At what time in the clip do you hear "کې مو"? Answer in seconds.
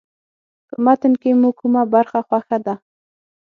1.21-1.49